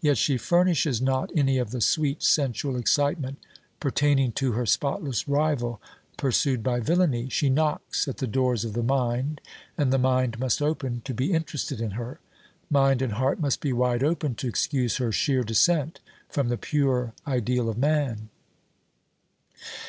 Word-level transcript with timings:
Yet 0.00 0.18
she 0.18 0.38
furnishes 0.38 1.00
not 1.00 1.30
any 1.36 1.56
of 1.56 1.70
the 1.70 1.80
sweet 1.80 2.20
sensual 2.24 2.74
excitement 2.76 3.38
pertaining 3.78 4.32
to 4.32 4.50
her 4.54 4.66
spotless 4.66 5.28
rival 5.28 5.80
pursued 6.16 6.64
by 6.64 6.80
villany. 6.80 7.28
She 7.28 7.48
knocks 7.48 8.08
at 8.08 8.16
the 8.16 8.26
doors 8.26 8.64
of 8.64 8.72
the 8.72 8.82
mind, 8.82 9.40
and 9.76 9.92
the 9.92 9.96
mind 9.98 10.40
must 10.40 10.60
open 10.60 11.02
to 11.04 11.14
be 11.14 11.32
interested 11.32 11.80
in 11.80 11.92
her. 11.92 12.18
Mind 12.68 13.00
and 13.02 13.12
heart 13.12 13.38
must 13.38 13.60
be 13.60 13.72
wide 13.72 14.02
open 14.02 14.34
to 14.34 14.48
excuse 14.48 14.96
her 14.96 15.12
sheer 15.12 15.44
descent 15.44 16.00
from 16.28 16.48
the 16.48 16.58
pure 16.58 17.12
ideal 17.24 17.68
of 17.68 17.78
man. 17.78 18.30